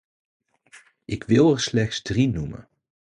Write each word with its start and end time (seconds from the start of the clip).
Ik 1.05 1.23
wil 1.23 1.51
er 1.51 1.59
slechts 1.59 2.01
drie 2.01 2.27
noemen. 2.27 2.67